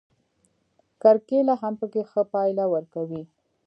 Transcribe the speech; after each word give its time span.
کرکېله 1.01 1.53
هم 1.61 1.73
پکې 1.79 2.01
ښه 2.09 2.21
پایله 2.33 2.65
ورکوي. 2.73 3.23